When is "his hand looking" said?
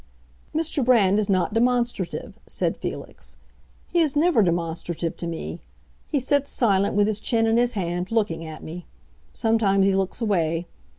7.57-8.43